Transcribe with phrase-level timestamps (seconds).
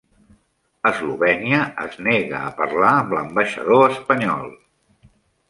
[0.91, 4.51] Eslovènia es nega a parlar amb l'ambaixador espanyol